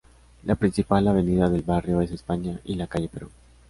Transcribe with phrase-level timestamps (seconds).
[0.45, 3.29] La principal avenida del barrio es España y la calle Perú.